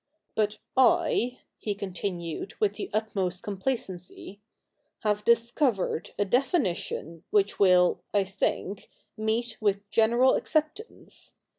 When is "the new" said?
4.39-4.89